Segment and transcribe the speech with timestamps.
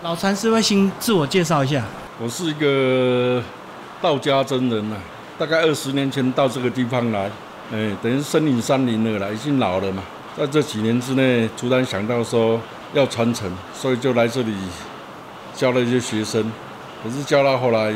[0.00, 1.84] 老禅师会先自我介绍一下。
[2.20, 3.42] 我是一个
[4.00, 4.94] 道家真人呐，
[5.36, 7.28] 大概二十年前到这个地方来，
[7.72, 10.00] 哎，等于森林山林了啦，已经老了嘛。
[10.36, 12.60] 在这几年之内，突然想到说
[12.94, 14.54] 要传承，所以就来这里
[15.52, 16.48] 教了一些学生。
[17.02, 17.92] 可是教到后来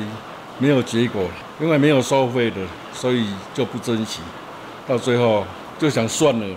[0.59, 1.23] 没有结果，
[1.61, 2.57] 因为没有收费的，
[2.93, 4.21] 所以就不珍惜。
[4.89, 5.45] 到最后
[5.79, 6.57] 就想算了。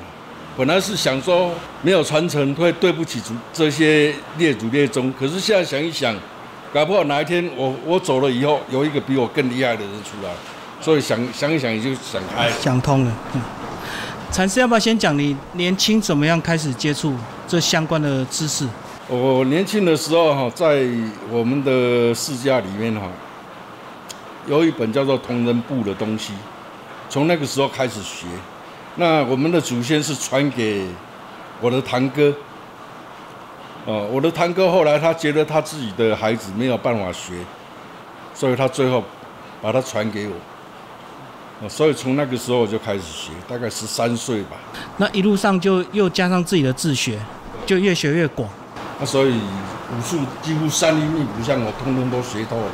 [0.57, 1.51] 本来是想说
[1.81, 6.15] 没有传承会对不起祖这些列祖列宗，可是现在想一想，
[6.73, 10.31] 搞不好哪一天我我走了以后，有一个比我更厉害的人出来，
[10.79, 13.11] 所以想想一想也就想开，想通了。
[13.33, 13.41] 嗯，
[14.31, 17.13] 禅师要不要先讲你年轻怎么样开始接触
[17.45, 18.65] 这相关的知识？
[19.09, 20.87] 我年轻的时候哈，在
[21.29, 23.09] 我们的世家里面哈，
[24.47, 26.31] 有一本叫做《同人部》的东西，
[27.09, 28.25] 从那个时候开始学。
[28.97, 30.85] 那我们的祖先是传给
[31.59, 32.33] 我的堂哥，
[33.85, 37.33] 哦，我的堂哥后来他觉得他自己的孩子没有办法学，
[38.33, 39.03] 所以他最后
[39.61, 40.33] 把它传给我，
[41.61, 44.55] 哦，所以从那个时候我就开始学，大概十三岁吧。
[44.95, 47.19] 那一路上就又加上自己的自学，
[47.65, 48.47] 就越学越广。
[48.97, 52.71] 那所以武术几乎三厘米不像我通通都学到了。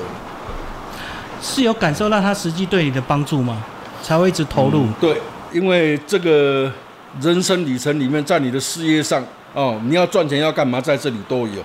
[1.41, 3.63] 是有感受到他实际对你的帮助吗？
[4.03, 4.85] 才会一直投入？
[4.99, 5.19] 对。
[5.51, 6.71] 因为这个
[7.21, 11.61] 人生旅程里面，在你的事业上哦，你要赚钱要干嘛，在这里都有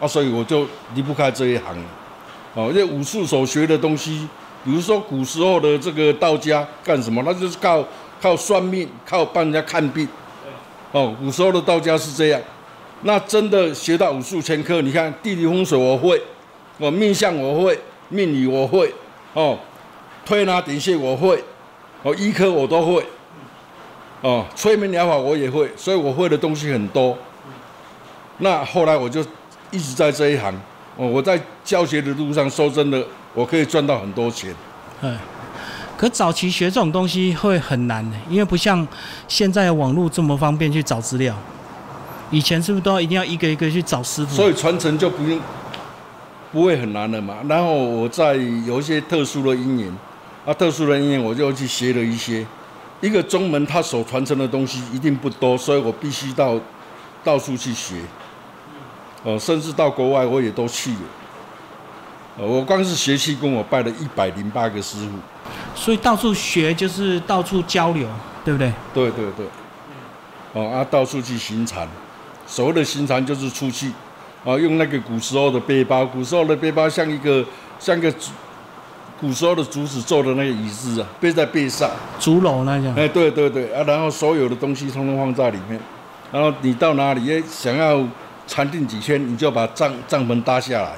[0.00, 1.76] 啊，所以我就离不开这一行
[2.54, 2.68] 哦。
[2.70, 4.28] 因为武术所学的东西，
[4.64, 7.84] 比如说古时候的这个道家干什么，那就是靠
[8.20, 10.06] 靠算命，靠帮人家看病。
[10.90, 12.40] 哦，古时候的道家是这样。
[13.02, 16.20] 那真的学到武术前科，你看地理风水我会，
[16.78, 17.78] 哦，命相我会，
[18.08, 18.92] 命理我会，
[19.34, 19.56] 哦，
[20.26, 21.40] 推拿点穴我会，
[22.02, 23.04] 哦，医科我都会。
[24.20, 27.16] 哦，催眠疗法我也会，所以我会的东西很多。
[28.38, 29.24] 那后来我就
[29.70, 30.52] 一直在这一行。
[30.96, 33.00] 哦，我在教学的路上，说真的，
[33.32, 34.52] 我可以赚到很多钱。
[35.02, 35.16] 嗯，
[35.96, 38.84] 可早期学这种东西会很难的，因为不像
[39.28, 41.32] 现在网络这么方便去找资料。
[42.32, 44.34] 以前是不是都要一定要一个一个去找师傅？
[44.34, 45.40] 所以传承就不用，
[46.52, 47.36] 不会很难的嘛。
[47.48, 48.34] 然后我在
[48.66, 49.96] 有一些特殊的因缘，
[50.44, 52.44] 啊，特殊的因缘我就去学了一些。
[53.00, 56.58] 一个宗门，他所传承的东西一定不多，所以我必须到
[57.22, 57.96] 到处去学。
[59.22, 60.98] 哦，甚至到国外我也都去了。
[62.38, 65.10] 呃，我光是学习，跟，我拜了一百零八个师傅。
[65.74, 68.08] 所以到处学就是到处交流，
[68.44, 68.72] 对不对？
[68.92, 69.46] 对对对。
[70.54, 71.88] 哦啊，到处去行禅。
[72.46, 73.92] 所谓的行禅就是出去，
[74.44, 77.44] 啊，用那个古时候的背包，古时候的背包像一个
[77.78, 78.12] 像个。
[79.20, 81.90] 古时候的竹子做的那个椅子啊，背在背上，
[82.20, 82.94] 竹篓那样。
[82.94, 85.80] 哎，对对对啊，然后所有的东西通通放在里面，
[86.30, 88.00] 然后你到哪里想要
[88.46, 90.92] 禅定几天，你就把帐帐篷搭下来。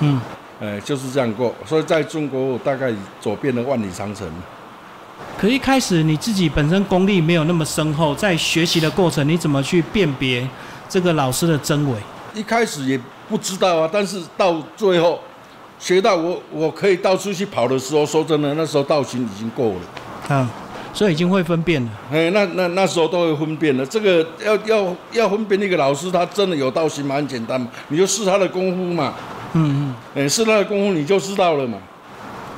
[0.00, 0.18] 嗯，
[0.60, 1.54] 哎，就是这样过。
[1.66, 2.90] 所以在中国，我大概
[3.20, 4.26] 走遍了万里长城。
[5.36, 10.48] 可一开始你自己本身功力没有那么深厚，在学习的过程，你怎么去辨别
[10.88, 11.98] 这个老师的真伪？
[12.32, 12.98] 一开始也
[13.28, 15.20] 不知道啊，但是到最后。
[15.78, 20.50] 学到我我可以到处去跑的时候，说真的，那时候道行已经够了，啊，
[20.92, 21.88] 所以已经会分辨了。
[22.10, 23.86] 哎，那那那时候都会分辨了。
[23.86, 27.14] 这个要要要分辨那个老师，他真的有道行吗？
[27.14, 29.14] 很简单嘛，你就试他的功夫嘛。
[29.52, 30.24] 嗯嗯。
[30.24, 31.78] 哎，试他的功夫你就知道了嘛。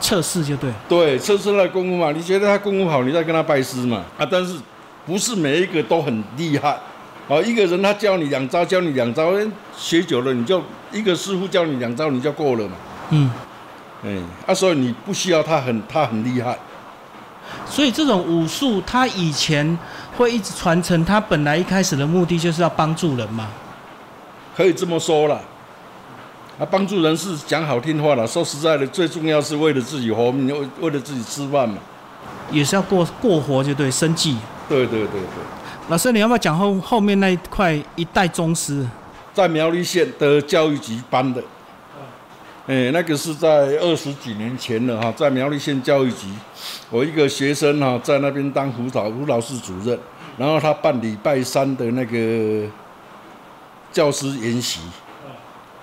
[0.01, 0.71] 测试就对。
[0.89, 4.03] 对，测试他的功夫嘛，你觉得他功夫好，你再跟他拜师嘛。
[4.17, 4.55] 啊，但是
[5.05, 6.79] 不是每一个都很厉害。
[7.29, 9.31] 哦，一个人他教你两招，教你两招，
[9.77, 12.73] 学久了你就一个师傅教你两招，你就够了嘛。
[13.11, 13.31] 嗯，
[14.05, 14.17] 哎，
[14.47, 16.59] 啊，所以你不需要他很他很厉害，
[17.67, 19.79] 所以这种武术，他以前
[20.17, 23.49] 会一直传承，他本来一开始的目的就是要帮助人嘛，
[24.57, 25.41] 可以这么说了，
[26.59, 31.79] 啊，帮助人是讲好听话了，说实在的，最重要是为了自己活命，为为了自己吃饭嘛，
[32.51, 34.37] 也是要过过活就对，生计。
[34.69, 35.43] 对对对对。
[35.89, 38.87] 老师，你要不要讲后后面那一块一代宗师，
[39.35, 41.43] 在苗栗县的教育局颁的。
[42.71, 43.49] 哎，那个是在
[43.81, 46.29] 二十几年前了哈，在苗栗县教育局，
[46.89, 49.99] 我一个学生哈，在那边当辅导辅导室主任，
[50.39, 52.71] 然后他办礼拜三的那个
[53.91, 54.79] 教师研习，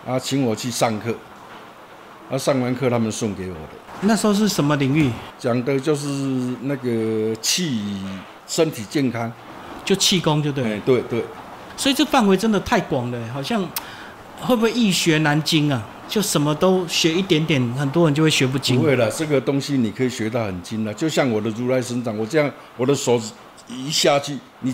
[0.07, 1.13] 啊，请我去上课，
[2.31, 3.71] 啊，上完课他们送给我的。
[3.99, 5.11] 那时候是什么领域？
[5.37, 6.07] 讲的就是
[6.61, 7.81] 那个气
[8.47, 9.29] 身体健康，
[9.83, 10.63] 就气功就对。
[10.63, 11.21] 哎，对对。
[11.75, 13.61] 所以这范围真的太广了，好像
[14.39, 15.83] 会不会易学难精啊？
[16.07, 18.77] 就什么都学一点点，很多人就会学不精。
[18.77, 20.93] 不会了，这个东西你可以学到很精了。
[20.93, 23.21] 就像我的如来神掌，我这样我的手
[23.67, 24.73] 一下去，你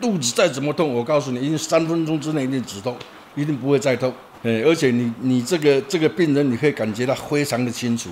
[0.00, 2.96] 肚子再怎么痛，我告诉你，一定三分钟之内一定止痛，
[3.34, 4.12] 一定不会再痛。
[4.44, 8.10] 哎，而且你你这个这个病人，你可以感觉到非常的清楚，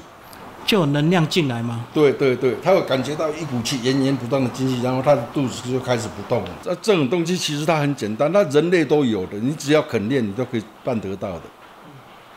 [0.67, 1.87] 就有能量进来吗？
[1.95, 6.51] 对对对，他会感觉到一股气源源不断的进去，然后他的肚子就开始不动了。
[6.63, 11.43] 这这种东西其实它很简单，那人类都有的，你只要肯练，你都可以办得到的。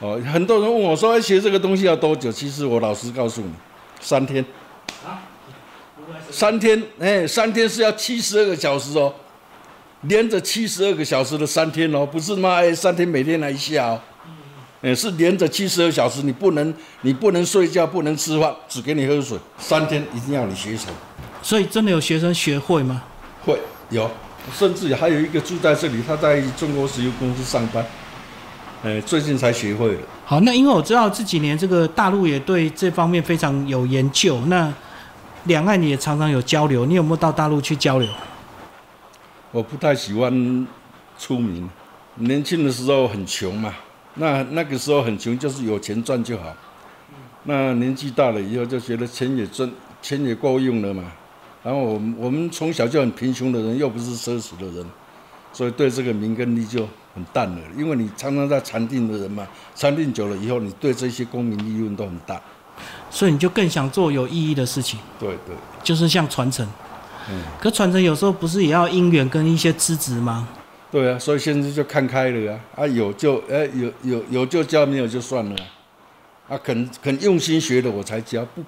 [0.03, 2.29] 哦，很多人问我说学这个东西要多久？
[2.29, 3.49] 其实我老实告诉你，
[4.01, 4.43] 三天。
[6.29, 9.13] 三天，哎，三天是要七十二个小时哦，
[10.01, 12.55] 连着七十二个小时的三天哦，不是吗？
[12.55, 14.01] 哎，三天每天来一下哦，
[14.81, 20.93] 哎，是连着七十二小时，你不能，你不能睡觉，不能吃饭，只给你喝水，三天一定要你学成。
[21.41, 23.01] 所以真的有学生学会吗？
[23.45, 23.57] 会
[23.89, 24.11] 有，
[24.53, 27.85] 甚至还有一个住在这里，他在中国石油公司上班，
[28.83, 29.99] 哎，最近才学会的。
[30.25, 34.73] 好，那因为我知道这几年这个大陆也对这方面非常有研究，那。
[35.45, 38.09] 两岸也常常有交流，你有没有到大陆去交流？
[39.51, 40.65] 我不太喜欢
[41.19, 41.69] 出名，
[42.15, 43.73] 年轻的时候很穷嘛，
[44.13, 46.45] 那那个时候很穷，就是有钱赚就好。
[47.43, 49.69] 那年纪大了以后，就觉得钱也赚，
[50.01, 51.11] 钱也够用了嘛。
[51.61, 54.85] 然后我们我们从小就很贫穷的人，又不是奢侈的人，
[55.51, 57.57] 所以对这个名跟利就很淡了。
[57.77, 62.41] 因为你常常在禅定的人嘛，禅定久了以后，你对这些公民利润都很大。
[63.09, 66.67] 所以你就更想做有意义的事情，对对，就是像传承。
[67.29, 70.47] 嗯，可传承有时候不是也要因缘跟一些资质吗？
[70.91, 75.55] 对啊，所以现在就看开了啊，啊有就哎有有有就教，没有就算了。
[76.49, 78.61] 啊肯肯用心学的我才教，不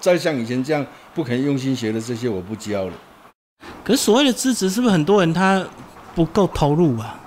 [0.00, 0.84] 再像以前这样
[1.14, 2.92] 不肯用心学的这些我不教了。
[3.84, 5.64] 可是所谓的资质是不是很多人他
[6.14, 7.20] 不够投入啊？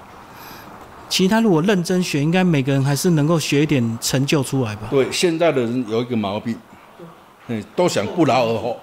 [1.07, 4.87] 其他如果认真学，应该每个人还是能够学一点成就出来吧？
[4.89, 6.57] 对，现在的人有一个毛病，
[7.47, 8.77] 嗯，都想不劳而获，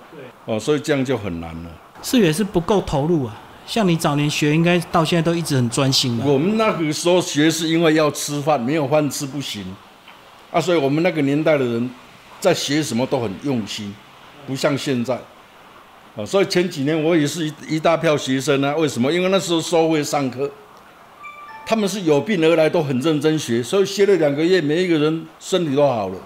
[0.45, 1.71] 哦，所以这样就很难了。
[2.03, 3.37] 是也是不够投入啊？
[3.67, 6.25] 像你早年学，应该到现在都一直很专心的。
[6.25, 9.65] 我们那个时候学是因为要吃饭，没有饭吃不行
[10.51, 11.91] 啊，所以我们那个年代的人
[12.41, 13.95] 在学什么都很用心，
[14.47, 15.19] 不像现在
[16.17, 16.25] 啊。
[16.25, 19.13] 所以前几年我也是一一大票学生啊，为什么？
[19.13, 20.51] 因为那时候收费上课。
[21.65, 26.17] 他们是有病而来，都很认真学，所以学了两个月，每一个人身体都好了。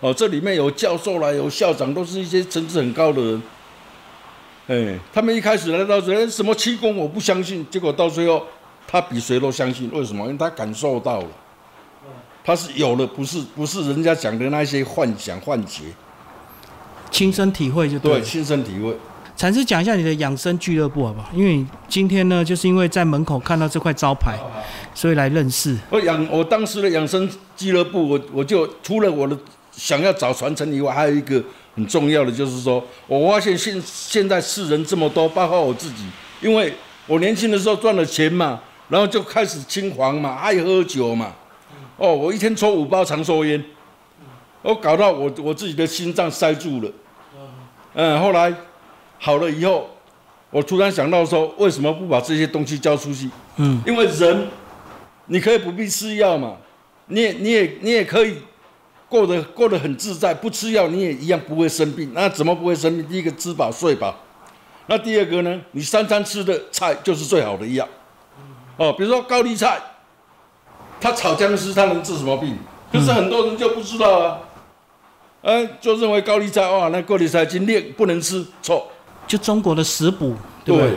[0.00, 3.42] 哦，这里面有教授啦，有校长，都是一些层次很高的人。
[4.66, 8.44] 哎，他们一开始来到这，什么气功我不相信，结果到最后，
[8.86, 9.90] 他比谁都相信。
[9.92, 10.24] 为什么？
[10.26, 11.28] 因为他感受到了，
[12.44, 15.84] 他是有了，不是不是人家讲的那些幻想幻觉，
[17.10, 18.94] 亲身体会就对，亲身体会。
[19.36, 21.28] 禅师讲一下你的养生俱乐部好不好？
[21.34, 24.38] 因为今天呢，就是因为在门口看到这块招牌，
[24.94, 25.76] 所以来认识。
[25.90, 29.36] 我养我当时的养生俱乐部，我我就除了我的
[29.72, 31.42] 想要找传承以外，还有一个
[31.74, 36.04] 很重要的，就是说我发现现现在世人这么多，包括我自己，
[36.40, 36.72] 因为
[37.08, 41.32] 我年轻的时候赚了钱嘛，然后就开始轻狂嘛，爱喝酒嘛，
[41.96, 43.62] 哦，我一天抽五包长寿烟，
[44.62, 46.90] 我搞到我我自己的心脏塞住了，
[47.94, 48.54] 嗯，后来。
[49.24, 49.88] 好了以后，
[50.50, 53.30] 我突然想到说，为什么不把这些东西交出去？
[53.56, 54.46] 嗯，因为人，
[55.28, 56.58] 你可以不必吃药嘛，
[57.06, 58.36] 你也你也你也可以
[59.08, 62.10] 过得过得很自在，不吃药你也一样不会生病。
[62.12, 63.08] 那怎么不会生病？
[63.08, 64.14] 第一个吃饱睡饱，
[64.88, 65.58] 那第二个呢？
[65.70, 67.88] 你三餐吃的菜就是最好的药。
[68.76, 69.80] 哦，比如说高丽菜，
[71.00, 72.58] 它炒僵尸，它能治什么病？
[72.92, 74.38] 可是很多人就不知道啊，
[75.40, 78.90] 哎，就认为高丽菜哇，那高丽菜精炼不能吃，错。
[79.26, 80.92] 就中国的食补，对，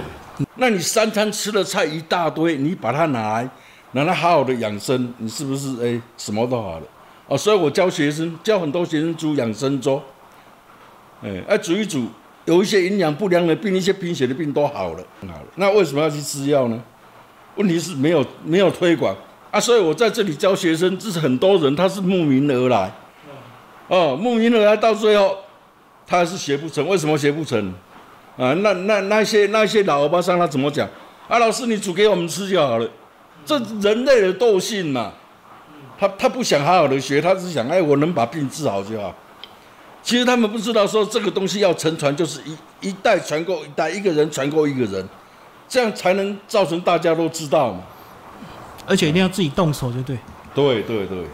[0.55, 3.50] 那你三餐吃的菜一大堆，你把它拿来，
[3.93, 6.86] 拿来好好的养生，你是不是哎什么都好了？
[7.27, 10.01] 哦，所以我教学生，教很多学生煮养生粥，
[11.24, 12.07] 哎，哎煮一煮，
[12.46, 15.46] 有一些营养不良的病，一些贫血的病都好了，好了。
[15.55, 16.81] 那为什么要去吃药呢？
[17.55, 19.15] 问题是没有没有推广
[19.50, 22.91] 啊，所以我在这里教学生，这是很多人他是慕名而来，
[23.88, 25.38] 哦，慕名而来到最后，
[26.05, 27.74] 他还是学不成，为什么学不成？
[28.38, 30.88] 啊，那那那些那些老欧巴桑他怎么讲？
[31.27, 32.88] 啊，老师你煮给我们吃就好了，
[33.46, 35.12] 这人类的惰性嘛。
[36.00, 39.13] 他他不想好好的学，他只想哎，我能把病治好就好。
[40.03, 45.03] 其实他们不知道说这个东西要成传，就是一一代传过一代，一个人传过一个人，
[45.67, 47.79] 这样才能造成大家都知道嘛。
[48.86, 50.17] 而且一定要自己动手，就对。
[50.53, 51.25] 对对对。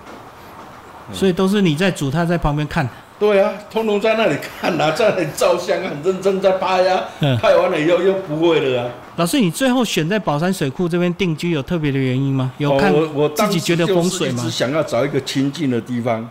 [1.11, 2.87] 所以都是你在煮，他在旁边看。
[3.23, 7.05] 对啊，通通在那里看啊，在那里照相啊，很认真在拍啊。
[7.41, 8.89] 拍完了以后又不会了啊。
[9.15, 12.51] 老师，你最后选在宝山水库这边定居有特别的原因吗？
[12.57, 14.43] 有看我自己觉得风水吗？
[14.43, 16.29] 一直想要找一个清静的地方。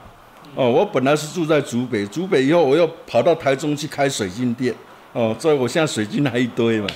[0.54, 4.74] 哦，我本来是住在竹北，竹北以后我又跑到台中去开水晶店。
[5.14, 6.86] 哦，所以我现在水晶还一堆嘛。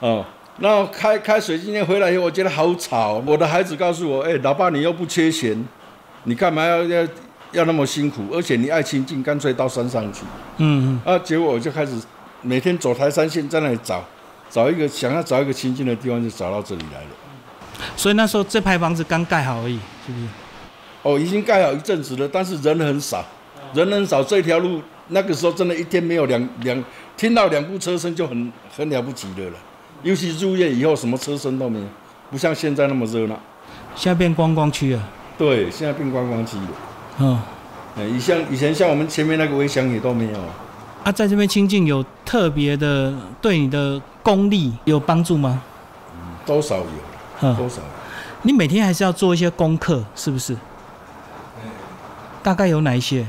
[0.00, 0.24] 哦，
[0.58, 3.22] 然后开开水晶店回来以后，我觉得好吵。
[3.24, 5.64] 我的孩子告诉我：“哎，老爸，你又不缺钱，
[6.24, 7.06] 你干嘛要要
[7.52, 8.24] 要那么辛苦？
[8.32, 10.22] 而且你爱清净，干脆到山上去。”
[10.58, 11.92] 嗯啊，结果我就开始
[12.42, 14.04] 每天走台山线，在那里找
[14.50, 17.08] 找一个想要找一个清净的地方，就找到这里来了。
[17.78, 20.26] 嗯，所以那时候这排房子刚盖好而已，是不是？
[21.02, 23.24] 哦，已经盖好一阵子了，但是人很少，
[23.74, 24.22] 人很少。
[24.24, 26.84] 这条路那个时候真的一天没有两两
[27.16, 29.56] 听到两部车声就很很了不起的了。
[30.02, 31.86] 尤其入夜以后，什么车声都没有，
[32.30, 33.38] 不像现在那么热闹。
[33.94, 35.02] 现在变观光区了。
[35.38, 36.68] 对，现在变观光区了。
[37.18, 37.40] 嗯，
[37.96, 40.38] 哎，以像以前像我们前面那个围墙也都没有。
[41.04, 45.62] 啊，在这边清净有特别的对你的功力有帮助吗？
[46.44, 46.84] 多少有，
[47.40, 47.88] 嗯，多少有。
[48.42, 50.56] 你每天还是要做一些功课，是不是？
[52.42, 53.26] 大概有哪一些？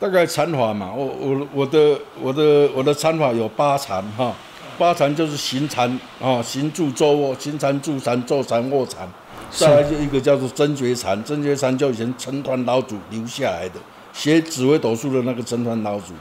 [0.00, 4.32] 大概禅法嘛，我我我的我的我的禅法有八禅哈，
[4.78, 5.88] 八禅就是行禅
[6.20, 9.08] 啊，行住坐卧，行禅住禅坐禅卧禅，
[9.50, 13.80] 再来就一个叫做真觉禅，真觉禅就以前成团老祖留下来的，
[14.12, 16.12] 写紫微斗数的那个成团老祖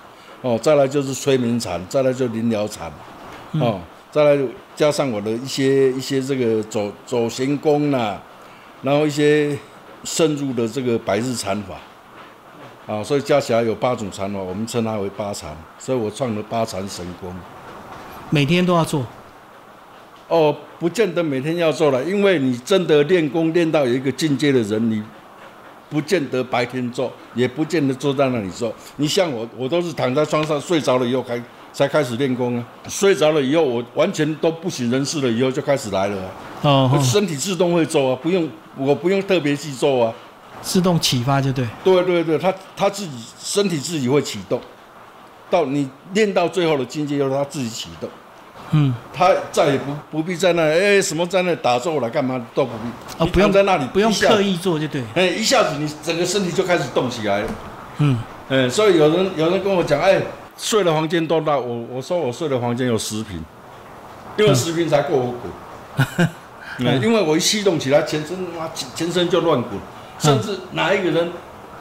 [0.41, 2.91] 哦，再来就是催眠禅，再来就灵疗禅
[3.53, 3.79] 哦，
[4.11, 4.41] 再来
[4.75, 8.21] 加上我的一些一些这个走走行功啦，
[8.81, 9.57] 然后一些
[10.03, 11.75] 深入的这个百日禅法。
[12.87, 17.35] 啊，所以加起来有八种禅法，我们称它为八禅，所以我创了八禅神功。
[18.29, 19.05] 每天都要做。
[20.27, 25.01] 哦，不见得每天要做了，因为你真的练功练到有一个境界的人，你
[25.89, 28.73] 不见得白天做，也不见得坐在那里做。
[28.97, 31.41] 你像我，我都是躺在床上睡着了以后开
[31.71, 32.65] 才开始练功啊。
[32.89, 36.29] 睡着了以后，我完全都不省人事了，以后就开始来了、啊。
[36.63, 40.13] 哦，身体自动会做啊，不用我不用特别去做啊。
[40.61, 41.65] 自动启发就对。
[41.85, 44.59] 对对对，他他自己身体自己会启动，
[45.49, 48.09] 到你练到最后的境界，由他自己启动。
[48.71, 55.01] 嗯，他再也不不必在那哎什么在那打坐了干嘛都不必哦，不用在那里不用刻意做就对。
[55.15, 57.47] 哎一下子你整个身体就开始动起来了。
[57.99, 58.19] 嗯，
[58.49, 60.21] 哎，所以有人有人跟我讲，哎，
[60.57, 61.57] 睡的房间多大？
[61.57, 63.43] 我我说我睡的房间有十平，
[64.37, 66.29] 因为十平才够我滚。
[66.79, 69.73] 嗯，因为我一吸动起来，全身妈全全身就乱滚。
[70.19, 71.31] 甚至哪一个人，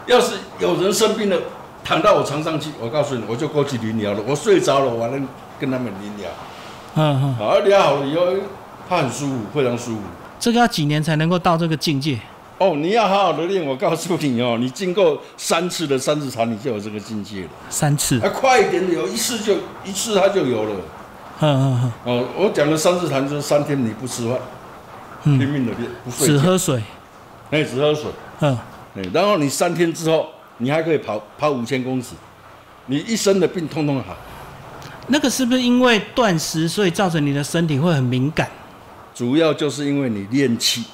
[0.06, 1.36] 要是有人生病了，
[1.82, 4.20] 躺到我床上去，我告诉你，我就过去理疗了。
[4.26, 5.26] 我睡着了，我还能
[5.58, 6.30] 跟他们理疗。
[6.98, 8.26] 嗯嗯，好，疗好了以后，
[8.88, 10.00] 他很舒服，非常舒服。
[10.40, 12.18] 这个要几年才能够到这个境界？
[12.58, 17.48] 哦，你要好好的练，我告诉你哦，你经过三次的三次禅，你就有这个境界了。
[17.68, 18.18] 三次。
[18.20, 20.70] 啊，快一点的，有一次就一次它就有了。
[21.40, 21.92] 嗯嗯嗯。
[22.04, 24.38] 哦，我讲的三次禅就是三天你不吃饭，
[25.22, 26.82] 拼命的练，不睡只喝水。
[27.50, 28.04] 哎，只喝水。
[28.40, 28.58] 嗯。
[28.96, 30.26] 哎，然后你三天之后，
[30.56, 32.14] 你还可以跑跑五千公尺，
[32.86, 34.16] 你一身的病通通好。
[35.08, 38.48] 那个是不是因为断食，所以造成你的身体会很敏感？
[39.14, 40.84] 主要就是因为你练气，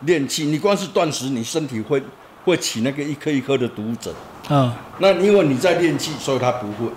[0.00, 2.02] 练气，你光是断食，你身体会
[2.44, 4.12] 会起那个一颗一颗的毒疹。
[4.48, 4.72] 嗯。
[4.98, 6.90] 那因为你在练气，所以它不会。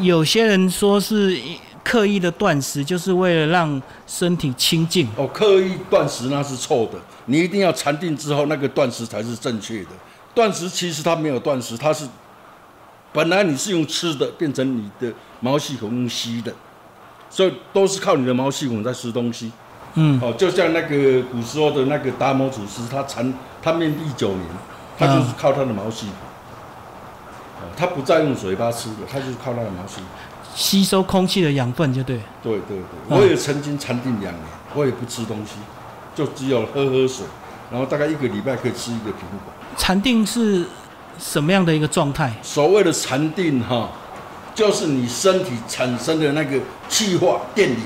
[0.00, 1.38] 有些人说是
[1.84, 5.08] 刻意的断食，就是为了让身体清净。
[5.16, 9.90] 哦，刻意断食那是错的，你一定要禅定之后，那个断食才是正确的。
[10.34, 12.04] 断食其实它没有断食，它是
[13.18, 16.54] 本来你是用吃的，变成你的毛细孔用吸的，
[17.28, 19.50] 所以都是靠你的毛细孔在吃东西。
[19.94, 24.44] 嗯，哦，就像那个古时候的那个达摩祖师，他禅他面壁九年，
[24.96, 27.66] 他就是靠他的毛细孔。
[27.66, 30.04] 哦，他不再用嘴巴吃的，他就是靠他的毛细孔
[30.54, 32.20] 吸收空气的养分，就对。
[32.40, 34.44] 对对对，我也曾经禅定两年，
[34.76, 35.54] 我也不吃东西，
[36.14, 37.26] 就只有喝喝水，
[37.72, 39.52] 然后大概一个礼拜可以吃一个苹果。
[39.76, 40.64] 禅定是
[41.18, 42.32] 什么样的一个状态？
[42.42, 43.90] 所谓的禅定哈，
[44.54, 46.58] 就是你身体产生的那个
[46.88, 47.78] 气化电流，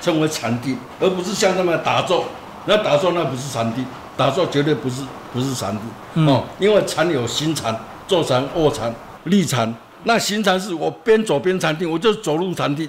[0.00, 2.24] 称为禅定，而不是像他们打坐。
[2.66, 3.84] 那打坐那不是禅定，
[4.16, 5.76] 打坐绝对不是不是禅
[6.14, 9.74] 定哦，因为禅有行禅、坐禅、卧禅、立禅。
[10.04, 12.88] 那行禅是我边走边禅定，我就走路禅定。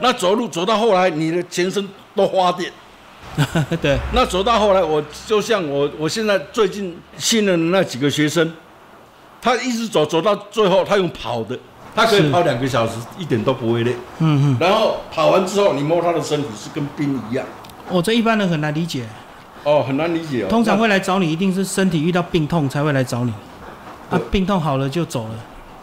[0.00, 2.72] 那走路走到后来，你的全身都发电。
[3.80, 3.98] 对。
[4.12, 8.52] 那走到后来，我就像我我现在最近信任的那几个学生，
[9.42, 11.58] 他一直走走到最后，他用跑的，
[11.94, 13.94] 他可以跑两个小时，一点都不会累。
[14.20, 14.56] 嗯嗯。
[14.60, 17.44] 然后跑完之后，你摸他的身体是跟冰一样。
[17.90, 19.04] 我这一般人很难理解。
[19.64, 20.48] 哦，很难理解哦。
[20.48, 23.32] 通常会来找你，一定是身体遇到病痛才会来找你。
[24.08, 25.34] 啊，病痛好了就走了。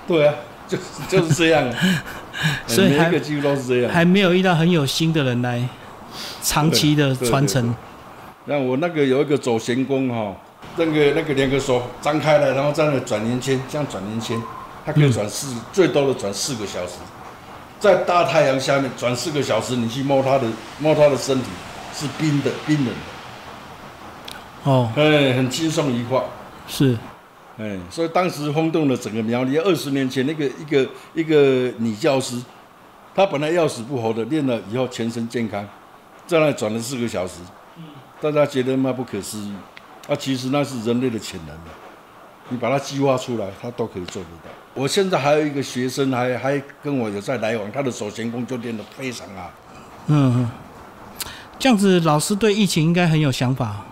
[0.07, 0.33] 对啊。
[0.69, 1.67] 就是就是这样，
[2.67, 5.67] 所以每一个几乎都是这样，还没有遇到很有心的人来
[6.43, 7.73] 长期的传承。
[8.45, 10.31] 那我那个有一个走闲功哈，
[10.79, 14.41] 那个那个两个手张开了，然后在那转圆圈，这样转圆圈，
[14.85, 16.93] 它可以转四，最多的转四个小时。
[17.79, 20.47] 在大太阳下面转四个小时，你去摸它的
[20.79, 21.45] 摸它的身体
[21.93, 26.21] 是冰的冰冷的，哦，哎，很轻松愉快。
[26.67, 26.97] 是，
[27.57, 29.57] 哎，所以当时轰动了整个苗栗。
[29.57, 32.41] 二十年前，那个一个一个女教师，
[33.15, 35.65] 她本来要死不活的，练了以后全身健康，
[36.27, 37.35] 在那转了四个小时，
[38.19, 39.53] 大家觉得嘛不可思议。
[40.09, 41.71] 啊，其实那是人类的潜能的，
[42.49, 44.49] 你把它激发出来，他都可以做得到。
[44.73, 49.51] 我现在还有一个学生，还还跟我有在来往，他的手旋功就练得非常好。
[50.07, 50.49] 嗯嗯，
[51.59, 53.85] 这样子老师对疫情应该很有想法。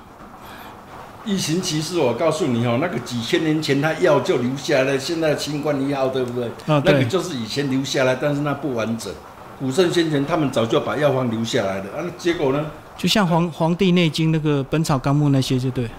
[1.26, 6.48] 疫情其实我告诉你哦，那个几千年前他药就留下来，现在新冠一号对不对？
[6.74, 9.14] 啊对那个就是以前留下来，但是那不完整。
[9.60, 12.66] 古圣先贤他们早就把药方留下来了，啊，那结果呢？
[12.98, 15.86] 就像黄《黄帝内经》那个《本草纲目》那些，就对。《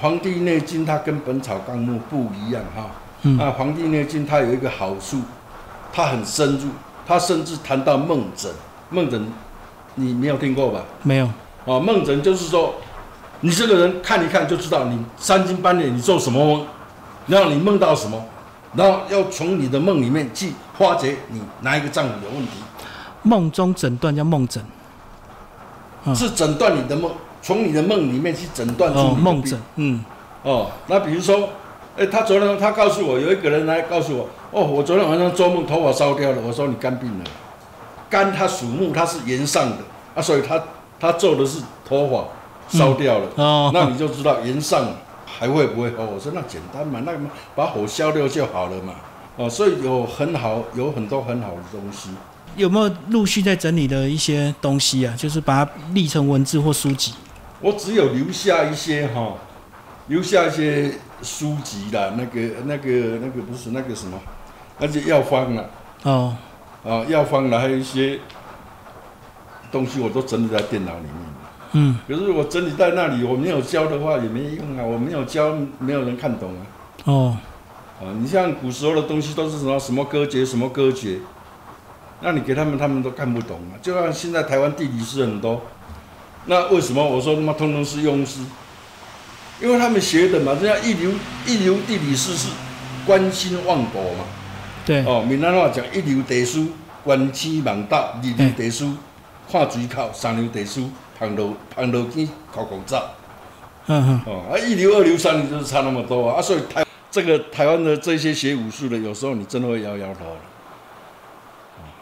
[0.00, 2.86] 黄帝内经》它跟《本草纲目》不一样哈。
[3.22, 5.20] 嗯啊，《黄帝内经》它有一个好处，
[5.92, 6.68] 它很深入，
[7.06, 8.50] 它甚至谈到梦诊。
[8.88, 9.26] 梦诊，
[9.96, 10.82] 你没有听过吧？
[11.02, 11.28] 没有。
[11.66, 12.74] 哦，梦诊就是说，
[13.40, 16.66] 你这个人看一看就知道你三更半夜你做什么梦，
[17.26, 18.24] 然后你梦到什么，
[18.74, 22.52] 然后要从你的梦里面去发掘你哪一个脏腑有问题，
[23.22, 24.64] 梦中诊断叫梦诊。
[26.06, 29.58] 嗯是诊断你的梦，从你的梦里面去诊断出梦诊。
[29.76, 30.04] 嗯，
[30.42, 31.48] 哦，那比如说，
[31.96, 36.38] 哎，他昨天他告诉我，有一个人来告诉我，哦，我昨天晚上做梦头发烧掉了。
[36.46, 37.24] 我说你肝病了，
[38.08, 39.78] 肝它属木，它是炎上的
[40.14, 40.62] 啊，所以他
[40.98, 43.26] 他做的是头发烧掉了。
[43.36, 44.86] 哦，那你就知道炎上
[45.26, 46.08] 还会不会哦？
[46.14, 47.18] 我说那简单嘛，那个
[47.54, 48.94] 把火消掉就好了嘛。
[49.36, 52.10] 哦，所以有很好，有很多很好的东西。
[52.56, 55.14] 有没有陆续在整理的一些东西啊？
[55.16, 57.14] 就是把它立成文字或书籍。
[57.60, 59.34] 我只有留下一些哈、
[60.08, 62.90] 留下一些书籍啦，那个那个
[63.20, 64.18] 那个不是那个什么，
[64.78, 65.64] 那些药方啦。
[66.04, 66.36] 哦，
[66.84, 68.18] 啊，药方啦，还有一些
[69.70, 71.12] 东西我都整理在电脑里面。
[71.72, 76.66] 嗯，可是我整理在那里，我没有教的话也没用啊，我没有教，没有人看懂啊。
[77.04, 77.36] 哦，
[78.00, 81.18] 啊，你像古时候的东西都是什么什么歌诀，什么歌诀，
[82.22, 83.78] 那你给他们，他们都看不懂啊。
[83.80, 85.60] 就像现在台湾地理师很多，
[86.46, 88.40] 那为什么我说他妈通通是庸师？
[89.60, 91.10] 因为他们学的嘛，人家一流
[91.46, 92.48] 一流地理师是
[93.04, 94.24] 关心万国嘛。
[94.86, 96.68] 对，哦，闽南话讲一流地书，
[97.04, 98.94] 关起望道；二流地书，
[99.52, 103.04] 看水口；三流地书，旁路旁路见口口罩。
[103.86, 106.38] 嗯哼，哦，啊，一流、二流、三流就是差那么多啊！
[106.38, 110.40] 啊，所以台这个台湾的这些学武术的，有时候你真的会摇摇头了。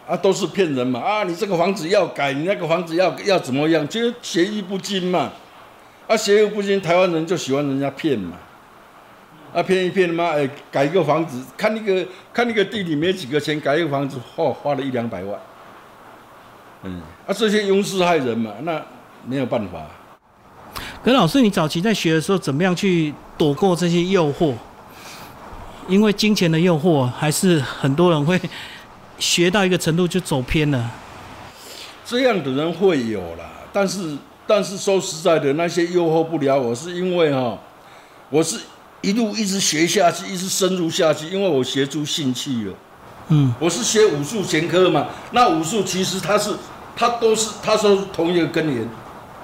[0.09, 0.99] 啊，都是骗人嘛！
[1.01, 3.87] 啊，你这个房子要改，你那个房子要要怎么样？
[3.87, 5.31] 就学艺不精嘛。
[6.07, 8.39] 啊，学艺不精，台湾人就喜欢人家骗嘛。
[9.53, 15.39] 啊，骗一骗妈，哎，改一个房子，看那个看那个地里没几个钱，改一个房子，哦，花了一两百万。
[16.85, 18.83] 嗯，啊，这些庸事害人嘛，那
[19.27, 19.85] 没有办法。
[21.05, 24.55] 可是老师，你早期在学的时候，怎么样去躲过这些诱惑？
[25.87, 28.41] 因为金钱的诱惑，还是很多人会
[29.19, 30.91] 学到一个程度就走偏了。
[32.05, 37.59] 这样的人会有啦，但是但是说实在的，那些诱惑不了我，是因为哈、
[38.31, 38.59] 我是
[39.03, 42.75] 一路一直学下去，一直深入下去，因为我学出兴趣了。
[43.29, 46.51] 嗯，我是学武术前科嘛，那武术其实它是
[46.97, 48.89] 它都是它都是同一个根源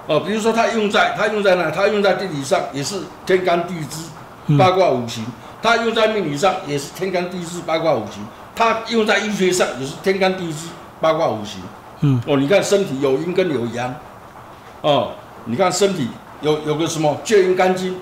[0.07, 0.21] 哦。
[0.21, 1.71] 比如说它用在它用在哪？
[1.71, 3.99] 它用在地理上也是天干地支
[4.47, 5.23] 嗯八卦五行，
[5.61, 10.69] 它用在命理上也是天干地支八卦五行，它用在医学上也是天干地支
[11.01, 11.61] 八卦五行。
[12.01, 13.95] 嗯，哦，你看身体有阴跟有阳，
[14.83, 15.13] 哦，
[15.47, 16.09] 你看身体
[16.43, 17.97] 有有个什么厥阴肝经，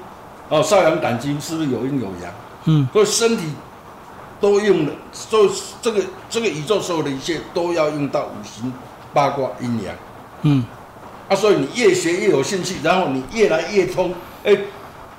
[0.49, 2.33] 哦，少阳胆经，是不是有阴有阳？
[2.65, 3.45] 嗯，所以身体
[4.41, 8.73] 都用了，所以这个这个宇宙所有的一切都要用到五行
[9.13, 9.95] 八卦阴阳。
[10.43, 10.65] 嗯，
[11.29, 14.13] 啊，所以你越学越有兴趣，然后你越来越通，
[14.43, 14.57] 哎，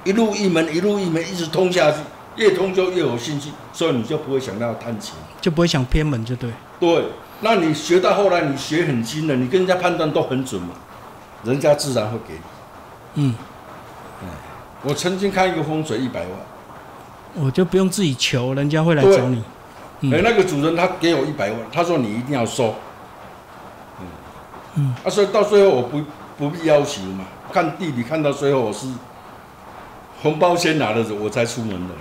[0.04, 1.98] 一路一门一路一门一直通下去，
[2.36, 5.16] 越通就越有信心，所以你就不会想到贪钱。
[5.40, 6.52] 就不会想偏门，就对。
[6.80, 7.06] 对，
[7.42, 10.70] 那你学到后来，你学很精了，你跟人家判断都很准嘛，
[11.44, 12.42] 人家自然会给你。
[13.16, 13.36] 嗯，
[14.82, 16.30] 我曾经看一个风水一百万，
[17.36, 19.44] 我就不用自己求，人家会来找你。
[20.02, 22.76] 嗯哎、那个主人他给我一百万，他说你一定要收。
[24.00, 24.06] 嗯
[24.76, 26.02] 嗯，啊，所以到最后我不
[26.38, 28.88] 不必要求嘛，看地理看到最后我是
[30.22, 31.94] 红包先拿了，我才出门的。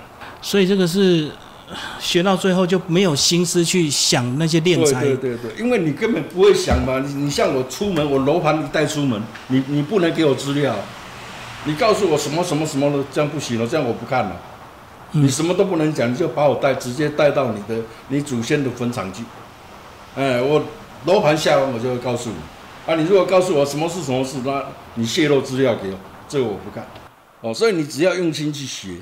[0.43, 1.31] 所以这个是
[1.71, 5.01] 呃 学到最后就没有心思去想那些敛对财。
[5.05, 10.75] 对对对，因为你根本不会想嘛，你你像我出门，我楼盘一带出门，你你不能给我资料，
[11.65, 14.31] 你告诉我什么什么什么的，这样不行了，这样我不看了。
[15.15, 19.23] 嗯你什么都不能讲，你就把我带直接带到你的你祖先的坟场去，
[20.17, 20.65] 哎，我
[21.05, 22.37] 楼盘下完我就会告诉你。
[22.91, 25.97] 啊，你如果告诉我什么是什么事，那你泄露资料给我，
[26.29, 26.87] 这个我不干。
[27.43, 28.97] 哦，所以你只要用心去学，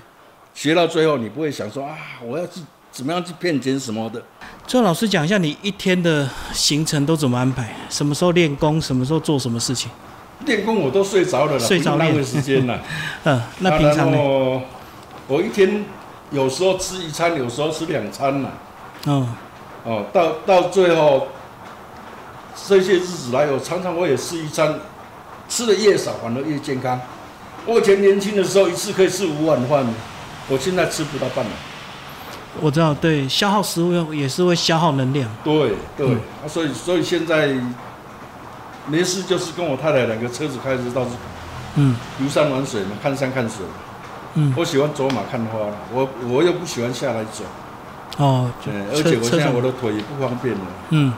[0.54, 2.60] 学到最后你不会想说啊，我要去
[2.90, 4.22] 怎么样去骗钱什么的。
[4.66, 7.74] 最后老师讲一下，你一天的行程都怎么安排？
[7.88, 8.80] 什么时候练功？
[8.80, 9.90] 什么时候做什么事情？
[10.46, 12.78] 练功我都睡着了啦，睡着浪费时间了。
[13.24, 14.16] 嗯，那平常呢？
[14.16, 14.62] 呢？
[15.28, 15.84] 我一天
[16.30, 18.50] 有时候吃一餐，有时候吃两餐啦。
[19.06, 19.34] 嗯，
[19.84, 21.28] 哦，到到最后
[22.66, 24.80] 这些日子来，我常常我也吃一餐，
[25.48, 27.00] 吃的越少反而越健康。
[27.66, 29.84] 我以前年轻的时候一次可以吃五碗饭，
[30.50, 31.54] 我现在吃不到半碗。
[32.60, 35.30] 我知道，对，消耗食物也是会消耗能量。
[35.44, 37.54] 对对、嗯啊，所以所以现在
[38.86, 41.12] 没事就是跟我太太两个车子开着到处
[41.76, 43.72] 嗯游山玩水嘛，看山看水嘛。
[44.34, 45.58] 嗯，我喜欢走马看花，
[45.92, 47.44] 我我又不喜欢下来走，
[48.16, 50.60] 哦，就对，而且我现在我的腿也不方便了，
[50.90, 51.12] 嗯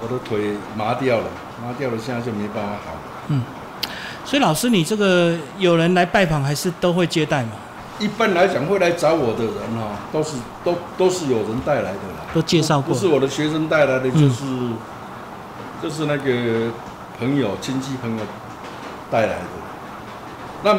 [0.00, 1.24] 我的腿麻掉了，
[1.62, 2.96] 麻掉了，现在就没办法好。
[3.28, 3.42] 嗯
[4.24, 7.50] 所以老师，你这个有人来拜访，还是都会接待嘛？
[8.00, 14.44] 一般来讲，会来找我的人哈、都是都都是有人带来的啦，都介绍过不是我的学生带来的，就是、
[15.82, 16.72] 就是那个
[17.18, 18.22] 朋友、亲戚朋友
[19.10, 19.42] 带来的。
[20.64, 20.74] 那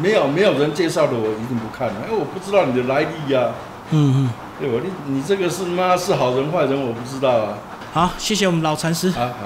[0.00, 3.48] 没有没有人介绍的，我一定不看的，因为我不知道你的来历呀、
[3.90, 4.80] 嗯嗯，对吧？
[5.06, 7.58] 你你这个是妈是好人坏人，我不知道啊。
[7.92, 9.08] 好，谢谢我们老禅师。
[9.08, 9.42] 啊好。